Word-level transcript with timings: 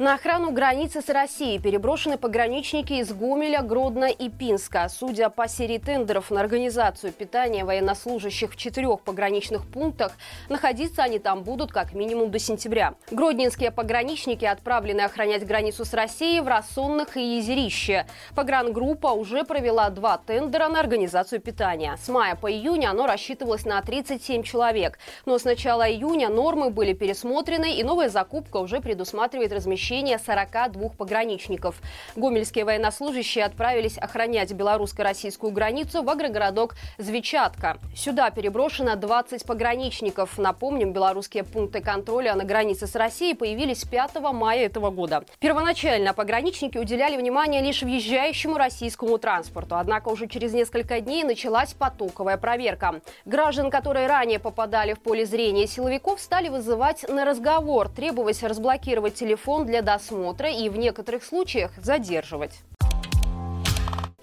На 0.00 0.14
охрану 0.14 0.50
границы 0.50 1.02
с 1.02 1.10
Россией 1.10 1.58
переброшены 1.58 2.16
пограничники 2.16 2.94
из 2.94 3.12
Гомеля, 3.12 3.60
Гродно 3.60 4.06
и 4.06 4.30
Пинска. 4.30 4.88
Судя 4.88 5.28
по 5.28 5.46
серии 5.46 5.76
тендеров 5.76 6.30
на 6.30 6.40
организацию 6.40 7.12
питания 7.12 7.66
военнослужащих 7.66 8.52
в 8.52 8.56
четырех 8.56 9.02
пограничных 9.02 9.66
пунктах, 9.66 10.12
находиться 10.48 11.02
они 11.02 11.18
там 11.18 11.42
будут 11.42 11.70
как 11.70 11.92
минимум 11.92 12.30
до 12.30 12.38
сентября. 12.38 12.94
Гродненские 13.10 13.70
пограничники 13.72 14.46
отправлены 14.46 15.02
охранять 15.02 15.46
границу 15.46 15.84
с 15.84 15.92
Россией 15.92 16.40
в 16.40 16.48
Рассонных 16.48 17.18
и 17.18 17.36
Езерище. 17.36 18.06
Погрангруппа 18.34 19.08
уже 19.08 19.44
провела 19.44 19.90
два 19.90 20.16
тендера 20.16 20.68
на 20.68 20.80
организацию 20.80 21.42
питания. 21.42 21.98
С 22.02 22.08
мая 22.08 22.36
по 22.36 22.50
июнь 22.50 22.86
оно 22.86 23.06
рассчитывалось 23.06 23.66
на 23.66 23.82
37 23.82 24.44
человек. 24.44 24.98
Но 25.26 25.38
с 25.38 25.44
начала 25.44 25.86
июня 25.86 26.30
нормы 26.30 26.70
были 26.70 26.94
пересмотрены 26.94 27.74
и 27.74 27.84
новая 27.84 28.08
закупка 28.08 28.56
уже 28.56 28.80
предусматривает 28.80 29.52
размещение 29.52 29.89
размещения 29.90 30.18
42 30.18 30.90
пограничников. 30.90 31.80
Гомельские 32.14 32.64
военнослужащие 32.64 33.44
отправились 33.44 33.98
охранять 33.98 34.52
белорусско-российскую 34.52 35.52
границу 35.52 36.02
в 36.02 36.08
агрогородок 36.08 36.76
Звечатка. 36.98 37.78
Сюда 37.96 38.30
переброшено 38.30 38.94
20 38.94 39.44
пограничников. 39.44 40.38
Напомним, 40.38 40.92
белорусские 40.92 41.42
пункты 41.42 41.80
контроля 41.80 42.34
на 42.34 42.44
границе 42.44 42.86
с 42.86 42.94
Россией 42.94 43.34
появились 43.34 43.84
5 43.84 44.20
мая 44.32 44.66
этого 44.66 44.90
года. 44.90 45.24
Первоначально 45.40 46.14
пограничники 46.14 46.78
уделяли 46.78 47.16
внимание 47.16 47.60
лишь 47.60 47.82
въезжающему 47.82 48.56
российскому 48.56 49.18
транспорту. 49.18 49.76
Однако 49.76 50.08
уже 50.08 50.28
через 50.28 50.52
несколько 50.52 51.00
дней 51.00 51.24
началась 51.24 51.74
потоковая 51.74 52.36
проверка. 52.36 53.00
Граждан, 53.24 53.70
которые 53.70 54.06
ранее 54.06 54.38
попадали 54.38 54.92
в 54.92 55.00
поле 55.00 55.26
зрения 55.26 55.66
силовиков, 55.66 56.20
стали 56.20 56.48
вызывать 56.48 57.08
на 57.08 57.24
разговор, 57.24 57.88
требовать 57.88 58.42
разблокировать 58.42 59.14
телефон 59.14 59.66
для 59.66 59.79
досмотра 59.82 60.50
и 60.50 60.68
в 60.68 60.76
некоторых 60.76 61.24
случаях 61.24 61.72
задерживать. 61.76 62.60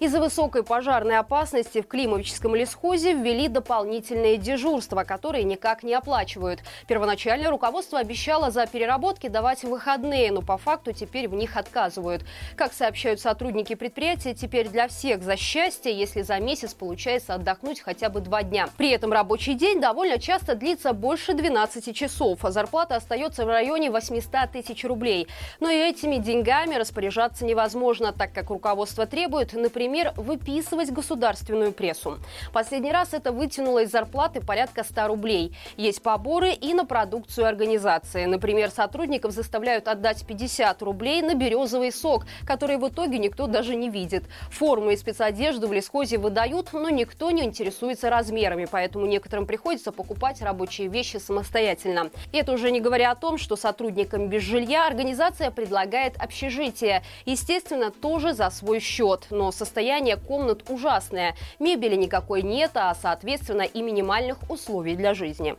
Из-за 0.00 0.20
высокой 0.20 0.62
пожарной 0.62 1.18
опасности 1.18 1.80
в 1.80 1.88
Климовическом 1.88 2.54
лесхозе 2.54 3.14
ввели 3.14 3.48
дополнительные 3.48 4.36
дежурства, 4.36 5.02
которые 5.02 5.42
никак 5.42 5.82
не 5.82 5.92
оплачивают. 5.92 6.60
Первоначально 6.86 7.50
руководство 7.50 7.98
обещало 7.98 8.52
за 8.52 8.68
переработки 8.68 9.26
давать 9.26 9.64
выходные, 9.64 10.30
но 10.30 10.40
по 10.40 10.56
факту 10.56 10.92
теперь 10.92 11.26
в 11.26 11.34
них 11.34 11.56
отказывают. 11.56 12.22
Как 12.54 12.74
сообщают 12.74 13.18
сотрудники 13.18 13.74
предприятия, 13.74 14.34
теперь 14.34 14.68
для 14.68 14.86
всех 14.86 15.24
за 15.24 15.36
счастье, 15.36 15.92
если 15.92 16.22
за 16.22 16.38
месяц 16.38 16.74
получается 16.74 17.34
отдохнуть 17.34 17.80
хотя 17.80 18.08
бы 18.08 18.20
два 18.20 18.44
дня. 18.44 18.68
При 18.76 18.90
этом 18.90 19.12
рабочий 19.12 19.54
день 19.54 19.80
довольно 19.80 20.20
часто 20.20 20.54
длится 20.54 20.92
больше 20.92 21.34
12 21.34 21.96
часов, 21.96 22.44
а 22.44 22.52
зарплата 22.52 22.94
остается 22.94 23.44
в 23.44 23.48
районе 23.48 23.90
800 23.90 24.52
тысяч 24.52 24.84
рублей. 24.84 25.26
Но 25.58 25.68
и 25.68 25.90
этими 25.90 26.18
деньгами 26.18 26.76
распоряжаться 26.76 27.44
невозможно, 27.44 28.12
так 28.12 28.32
как 28.32 28.50
руководство 28.50 29.04
требует, 29.04 29.54
например, 29.54 29.87
например, 29.88 30.12
выписывать 30.16 30.90
государственную 30.90 31.72
прессу. 31.72 32.18
Последний 32.52 32.92
раз 32.92 33.14
это 33.14 33.32
вытянуло 33.32 33.84
из 33.84 33.90
зарплаты 33.90 34.42
порядка 34.42 34.84
100 34.84 35.08
рублей. 35.08 35.56
Есть 35.78 36.02
поборы 36.02 36.52
и 36.52 36.74
на 36.74 36.84
продукцию 36.84 37.46
организации. 37.46 38.26
Например, 38.26 38.70
сотрудников 38.70 39.32
заставляют 39.32 39.88
отдать 39.88 40.26
50 40.26 40.82
рублей 40.82 41.22
на 41.22 41.34
березовый 41.34 41.90
сок, 41.90 42.26
который 42.46 42.76
в 42.76 42.86
итоге 42.86 43.18
никто 43.18 43.46
даже 43.46 43.74
не 43.76 43.88
видит. 43.88 44.24
Форму 44.50 44.90
и 44.90 44.96
спецодежду 44.96 45.68
в 45.68 45.72
лесхозе 45.72 46.18
выдают, 46.18 46.74
но 46.74 46.90
никто 46.90 47.30
не 47.30 47.44
интересуется 47.44 48.10
размерами, 48.10 48.68
поэтому 48.70 49.06
некоторым 49.06 49.46
приходится 49.46 49.90
покупать 49.90 50.42
рабочие 50.42 50.88
вещи 50.88 51.16
самостоятельно. 51.16 52.10
И 52.32 52.36
это 52.36 52.52
уже 52.52 52.70
не 52.70 52.80
говоря 52.80 53.10
о 53.10 53.14
том, 53.14 53.38
что 53.38 53.56
сотрудникам 53.56 54.28
без 54.28 54.42
жилья 54.42 54.86
организация 54.86 55.50
предлагает 55.50 56.18
общежитие. 56.18 57.02
Естественно, 57.24 57.90
тоже 57.90 58.34
за 58.34 58.50
свой 58.50 58.80
счет. 58.80 59.28
Но 59.30 59.50
состояние 59.50 59.77
состояние 59.78 60.16
комнат 60.16 60.68
ужасное. 60.68 61.36
Мебели 61.60 61.94
никакой 61.94 62.42
нет, 62.42 62.72
а 62.74 62.92
соответственно 63.00 63.62
и 63.62 63.80
минимальных 63.80 64.38
условий 64.50 64.96
для 64.96 65.14
жизни. 65.14 65.54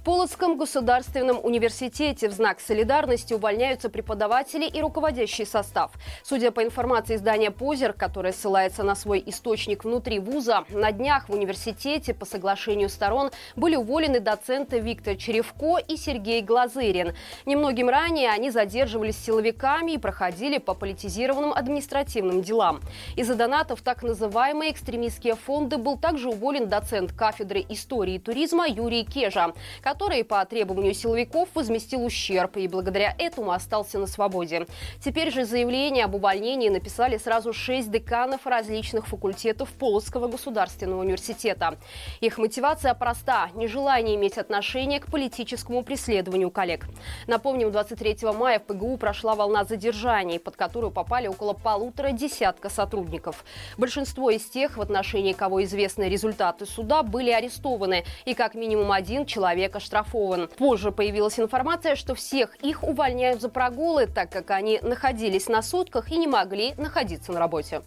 В 0.00 0.02
Полоцком 0.02 0.56
государственном 0.56 1.38
университете 1.44 2.30
в 2.30 2.32
знак 2.32 2.60
солидарности 2.60 3.34
увольняются 3.34 3.90
преподаватели 3.90 4.66
и 4.66 4.80
руководящий 4.80 5.44
состав. 5.44 5.92
Судя 6.22 6.52
по 6.52 6.64
информации 6.64 7.16
издания 7.16 7.50
«Позер», 7.50 7.92
которое 7.92 8.32
ссылается 8.32 8.82
на 8.82 8.94
свой 8.94 9.22
источник 9.26 9.84
внутри 9.84 10.18
вуза, 10.18 10.64
на 10.70 10.90
днях 10.90 11.28
в 11.28 11.34
университете 11.34 12.14
по 12.14 12.24
соглашению 12.24 12.88
сторон 12.88 13.30
были 13.56 13.76
уволены 13.76 14.20
доценты 14.20 14.80
Виктор 14.80 15.16
Черевко 15.16 15.76
и 15.76 15.98
Сергей 15.98 16.40
Глазырин. 16.40 17.12
Немногим 17.44 17.90
ранее 17.90 18.30
они 18.30 18.50
задерживались 18.50 19.18
силовиками 19.18 19.92
и 19.92 19.98
проходили 19.98 20.56
по 20.56 20.72
политизированным 20.72 21.52
административным 21.52 22.40
делам. 22.40 22.80
Из-за 23.16 23.34
донатов 23.34 23.82
так 23.82 24.02
называемые 24.02 24.72
экстремистские 24.72 25.34
фонды 25.34 25.76
был 25.76 25.98
также 25.98 26.30
уволен 26.30 26.70
доцент 26.70 27.12
кафедры 27.12 27.66
истории 27.68 28.14
и 28.14 28.18
туризма 28.18 28.66
Юрий 28.66 29.04
Кежа, 29.04 29.52
который 29.90 30.22
по 30.22 30.44
требованию 30.44 30.94
силовиков 30.94 31.48
возместил 31.52 32.04
ущерб 32.04 32.58
и 32.58 32.68
благодаря 32.68 33.12
этому 33.18 33.50
остался 33.50 33.98
на 33.98 34.06
свободе. 34.06 34.68
Теперь 35.04 35.32
же 35.32 35.44
заявление 35.44 36.04
об 36.04 36.14
увольнении 36.14 36.68
написали 36.68 37.18
сразу 37.18 37.52
шесть 37.52 37.90
деканов 37.90 38.46
различных 38.46 39.08
факультетов 39.08 39.68
Полоцкого 39.72 40.28
государственного 40.28 41.00
университета. 41.00 41.76
Их 42.20 42.38
мотивация 42.38 42.94
проста– 42.94 43.48
нежелание 43.54 44.14
иметь 44.14 44.38
отношение 44.38 45.00
к 45.00 45.06
политическому 45.06 45.82
преследованию 45.82 46.52
коллег. 46.52 46.86
Напомним, 47.26 47.72
23 47.72 48.28
мая 48.32 48.60
в 48.60 48.66
ПГУ 48.66 48.96
прошла 48.96 49.34
волна 49.34 49.64
задержаний, 49.64 50.38
под 50.38 50.54
которую 50.54 50.92
попали 50.92 51.26
около 51.26 51.52
полутора 51.52 52.12
десятка 52.12 52.68
сотрудников. 52.68 53.44
Большинство 53.76 54.30
из 54.30 54.44
тех, 54.44 54.76
в 54.76 54.80
отношении 54.80 55.32
кого 55.32 55.64
известны 55.64 56.04
результаты 56.04 56.64
суда, 56.64 57.02
были 57.02 57.30
арестованы, 57.30 58.04
и 58.24 58.34
как 58.34 58.54
минимум 58.54 58.92
один 58.92 59.26
человек 59.26 59.79
оштрафован. 59.80 60.48
Позже 60.56 60.92
появилась 60.92 61.40
информация, 61.40 61.96
что 61.96 62.14
всех 62.14 62.54
их 62.56 62.82
увольняют 62.84 63.40
за 63.40 63.48
прогулы, 63.48 64.06
так 64.06 64.30
как 64.30 64.50
они 64.50 64.78
находились 64.82 65.48
на 65.48 65.62
сутках 65.62 66.12
и 66.12 66.16
не 66.16 66.28
могли 66.28 66.74
находиться 66.76 67.32
на 67.32 67.40
работе. 67.40 67.82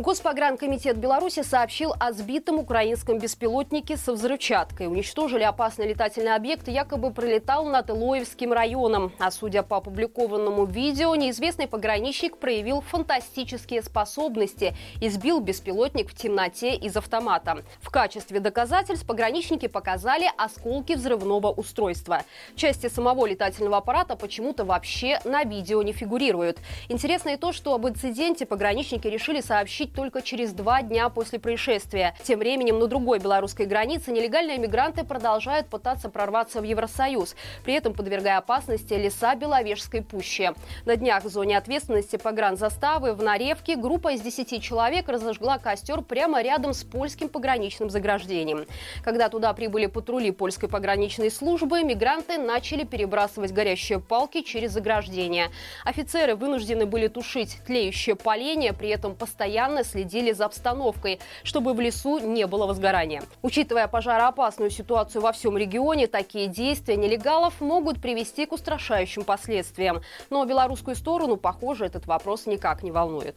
Госпогранкомитет 0.00 0.96
Беларуси 0.96 1.42
сообщил 1.42 1.92
о 2.00 2.12
сбитом 2.12 2.58
украинском 2.58 3.18
беспилотнике 3.18 3.98
со 3.98 4.14
взрывчаткой. 4.14 4.86
Уничтожили 4.86 5.42
опасный 5.42 5.88
летательный 5.88 6.34
объект, 6.34 6.68
якобы 6.68 7.10
пролетал 7.10 7.66
над 7.66 7.90
Илоевским 7.90 8.54
районом. 8.54 9.12
А 9.18 9.30
судя 9.30 9.62
по 9.62 9.76
опубликованному 9.76 10.64
видео, 10.64 11.14
неизвестный 11.16 11.68
пограничник 11.68 12.38
проявил 12.38 12.80
фантастические 12.80 13.82
способности 13.82 14.74
и 15.02 15.10
сбил 15.10 15.40
беспилотник 15.40 16.08
в 16.08 16.14
темноте 16.14 16.74
из 16.76 16.96
автомата. 16.96 17.62
В 17.82 17.90
качестве 17.90 18.40
доказательств 18.40 19.06
пограничники 19.06 19.68
показали 19.68 20.30
осколки 20.38 20.94
взрывного 20.94 21.48
устройства. 21.48 22.22
Части 22.56 22.88
самого 22.88 23.26
летательного 23.26 23.76
аппарата 23.76 24.16
почему-то 24.16 24.64
вообще 24.64 25.20
на 25.26 25.44
видео 25.44 25.82
не 25.82 25.92
фигурируют. 25.92 26.56
Интересно 26.88 27.28
и 27.28 27.36
то, 27.36 27.52
что 27.52 27.74
об 27.74 27.86
инциденте 27.86 28.46
пограничники 28.46 29.06
решили 29.06 29.42
сообщить 29.42 29.89
сообщить 29.90 29.94
только 29.94 30.22
через 30.22 30.52
два 30.52 30.82
дня 30.82 31.08
после 31.08 31.38
происшествия. 31.38 32.14
Тем 32.24 32.38
временем 32.38 32.78
на 32.78 32.86
другой 32.86 33.18
белорусской 33.18 33.66
границе 33.66 34.12
нелегальные 34.12 34.58
мигранты 34.58 35.04
продолжают 35.04 35.68
пытаться 35.68 36.08
прорваться 36.08 36.60
в 36.60 36.64
Евросоюз, 36.64 37.36
при 37.64 37.74
этом 37.74 37.92
подвергая 37.92 38.38
опасности 38.38 38.94
леса 38.94 39.34
Беловежской 39.34 40.02
пущи. 40.02 40.52
На 40.86 40.96
днях 40.96 41.24
в 41.24 41.28
зоне 41.28 41.58
ответственности 41.58 42.16
погранзаставы 42.16 43.14
в 43.14 43.22
Наревке 43.22 43.76
группа 43.76 44.12
из 44.12 44.20
10 44.20 44.62
человек 44.62 45.08
разожгла 45.08 45.58
костер 45.58 46.02
прямо 46.02 46.42
рядом 46.42 46.72
с 46.72 46.84
польским 46.84 47.28
пограничным 47.28 47.90
заграждением. 47.90 48.66
Когда 49.04 49.28
туда 49.28 49.52
прибыли 49.52 49.86
патрули 49.86 50.30
польской 50.30 50.68
пограничной 50.68 51.30
службы, 51.30 51.82
мигранты 51.82 52.38
начали 52.38 52.84
перебрасывать 52.84 53.52
горящие 53.52 53.98
палки 54.00 54.42
через 54.42 54.72
заграждение. 54.72 55.48
Офицеры 55.84 56.34
вынуждены 56.34 56.86
были 56.86 57.08
тушить 57.08 57.58
тлеющее 57.66 58.16
поленье, 58.16 58.72
при 58.72 58.88
этом 58.88 59.14
постоянно 59.14 59.79
постоянно 59.80 59.84
следили 59.84 60.32
за 60.32 60.46
обстановкой, 60.46 61.20
чтобы 61.42 61.74
в 61.74 61.80
лесу 61.80 62.18
не 62.18 62.46
было 62.46 62.66
возгорания. 62.66 63.22
Учитывая 63.42 63.88
пожароопасную 63.88 64.70
ситуацию 64.70 65.22
во 65.22 65.32
всем 65.32 65.56
регионе, 65.56 66.06
такие 66.06 66.46
действия 66.46 66.96
нелегалов 66.96 67.60
могут 67.60 68.00
привести 68.00 68.46
к 68.46 68.52
устрашающим 68.52 69.24
последствиям. 69.24 70.00
Но 70.30 70.44
белорусскую 70.44 70.96
сторону, 70.96 71.36
похоже, 71.36 71.86
этот 71.86 72.06
вопрос 72.06 72.46
никак 72.46 72.82
не 72.82 72.90
волнует. 72.90 73.36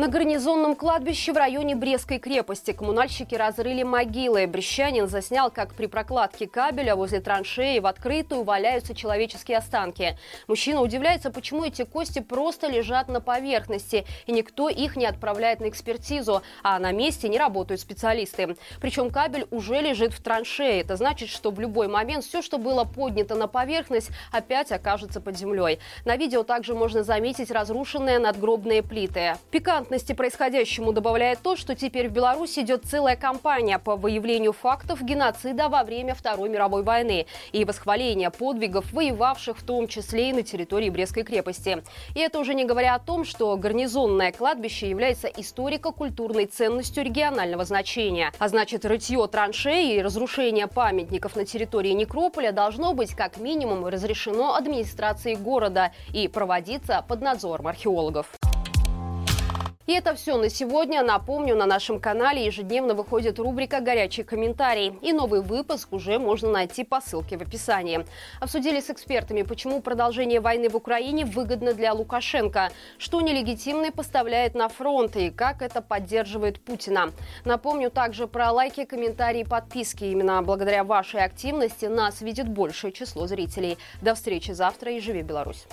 На 0.00 0.08
гарнизонном 0.08 0.76
кладбище 0.76 1.30
в 1.30 1.36
районе 1.36 1.76
Брестской 1.76 2.18
крепости 2.18 2.72
коммунальщики 2.72 3.34
разрыли 3.34 3.82
могилы. 3.82 4.46
Брещанин 4.46 5.06
заснял, 5.08 5.50
как 5.50 5.74
при 5.74 5.84
прокладке 5.84 6.46
кабеля 6.46 6.96
возле 6.96 7.20
траншеи 7.20 7.80
в 7.80 7.86
открытую 7.86 8.44
валяются 8.44 8.94
человеческие 8.94 9.58
останки. 9.58 10.16
Мужчина 10.48 10.80
удивляется, 10.80 11.30
почему 11.30 11.66
эти 11.66 11.84
кости 11.84 12.20
просто 12.20 12.66
лежат 12.68 13.08
на 13.08 13.20
поверхности, 13.20 14.06
и 14.24 14.32
никто 14.32 14.70
их 14.70 14.96
не 14.96 15.04
отправляет 15.04 15.60
на 15.60 15.68
экспертизу, 15.68 16.40
а 16.62 16.78
на 16.78 16.92
месте 16.92 17.28
не 17.28 17.36
работают 17.38 17.82
специалисты. 17.82 18.56
Причем 18.80 19.10
кабель 19.10 19.46
уже 19.50 19.82
лежит 19.82 20.14
в 20.14 20.22
траншее. 20.22 20.80
Это 20.80 20.96
значит, 20.96 21.28
что 21.28 21.50
в 21.50 21.60
любой 21.60 21.88
момент 21.88 22.24
все, 22.24 22.40
что 22.40 22.56
было 22.56 22.84
поднято 22.84 23.34
на 23.34 23.48
поверхность, 23.48 24.08
опять 24.32 24.72
окажется 24.72 25.20
под 25.20 25.36
землей. 25.36 25.78
На 26.06 26.16
видео 26.16 26.42
также 26.42 26.74
можно 26.74 27.02
заметить 27.02 27.50
разрушенные 27.50 28.18
надгробные 28.18 28.82
плиты. 28.82 29.34
Пикантно 29.50 29.89
пикантности 29.90 30.12
происходящему 30.12 30.92
добавляет 30.92 31.40
то, 31.42 31.56
что 31.56 31.74
теперь 31.74 32.08
в 32.08 32.12
Беларуси 32.12 32.60
идет 32.60 32.84
целая 32.84 33.16
кампания 33.16 33.76
по 33.80 33.96
выявлению 33.96 34.52
фактов 34.52 35.02
геноцида 35.02 35.68
во 35.68 35.82
время 35.82 36.14
Второй 36.14 36.48
мировой 36.48 36.84
войны 36.84 37.26
и 37.50 37.64
восхваления 37.64 38.30
подвигов, 38.30 38.92
воевавших 38.92 39.58
в 39.58 39.64
том 39.64 39.88
числе 39.88 40.30
и 40.30 40.32
на 40.32 40.42
территории 40.44 40.90
Брестской 40.90 41.24
крепости. 41.24 41.82
И 42.14 42.20
это 42.20 42.38
уже 42.38 42.54
не 42.54 42.64
говоря 42.64 42.94
о 42.94 43.00
том, 43.00 43.24
что 43.24 43.56
гарнизонное 43.56 44.30
кладбище 44.30 44.88
является 44.88 45.26
историко-культурной 45.26 46.46
ценностью 46.46 47.04
регионального 47.04 47.64
значения. 47.64 48.32
А 48.38 48.48
значит, 48.48 48.84
рытье 48.84 49.26
траншеи 49.26 49.96
и 49.96 50.02
разрушение 50.02 50.68
памятников 50.68 51.34
на 51.34 51.44
территории 51.44 51.94
некрополя 51.94 52.52
должно 52.52 52.94
быть 52.94 53.14
как 53.16 53.38
минимум 53.38 53.86
разрешено 53.86 54.54
администрацией 54.54 55.34
города 55.34 55.90
и 56.14 56.28
проводиться 56.28 57.04
под 57.08 57.22
надзором 57.22 57.66
археологов. 57.66 58.39
И 59.90 59.92
это 59.92 60.14
все 60.14 60.36
на 60.36 60.48
сегодня. 60.48 61.02
Напомню, 61.02 61.56
на 61.56 61.66
нашем 61.66 61.98
канале 61.98 62.46
ежедневно 62.46 62.94
выходит 62.94 63.40
рубрика 63.40 63.80
«Горячий 63.80 64.22
комментарий». 64.22 64.96
И 65.02 65.12
новый 65.12 65.42
выпуск 65.42 65.92
уже 65.92 66.20
можно 66.20 66.48
найти 66.48 66.84
по 66.84 67.00
ссылке 67.00 67.36
в 67.36 67.42
описании. 67.42 68.06
Обсудили 68.38 68.78
с 68.78 68.88
экспертами, 68.88 69.42
почему 69.42 69.80
продолжение 69.82 70.38
войны 70.38 70.68
в 70.68 70.76
Украине 70.76 71.24
выгодно 71.24 71.74
для 71.74 71.92
Лукашенко, 71.92 72.70
что 72.98 73.20
нелегитимный 73.20 73.90
поставляет 73.90 74.54
на 74.54 74.68
фронт 74.68 75.16
и 75.16 75.30
как 75.30 75.60
это 75.60 75.82
поддерживает 75.82 76.60
Путина. 76.64 77.10
Напомню 77.44 77.90
также 77.90 78.28
про 78.28 78.52
лайки, 78.52 78.84
комментарии, 78.84 79.42
подписки. 79.42 80.04
Именно 80.04 80.40
благодаря 80.42 80.84
вашей 80.84 81.24
активности 81.24 81.86
нас 81.86 82.20
видит 82.20 82.48
большее 82.48 82.92
число 82.92 83.26
зрителей. 83.26 83.76
До 84.00 84.14
встречи 84.14 84.52
завтра 84.52 84.92
и 84.92 85.00
живи 85.00 85.22
Беларусь! 85.22 85.66